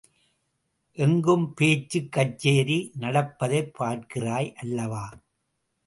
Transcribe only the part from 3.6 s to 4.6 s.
பார்க்கிறாய்